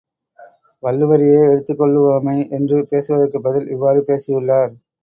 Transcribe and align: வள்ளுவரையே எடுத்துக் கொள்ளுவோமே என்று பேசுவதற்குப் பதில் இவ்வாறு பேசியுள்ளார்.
வள்ளுவரையே 0.83 1.51
எடுத்துக் 1.51 1.79
கொள்ளுவோமே 1.79 2.49
என்று 2.49 2.87
பேசுவதற்குப் 2.89 3.43
பதில் 3.43 3.69
இவ்வாறு 3.69 4.03
பேசியுள்ளார். 4.03 4.73